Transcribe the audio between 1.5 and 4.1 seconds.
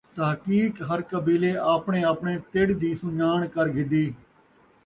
آپڑیں آپڑیں تِڑ دی سُنّڄاݨ کر گِھدی،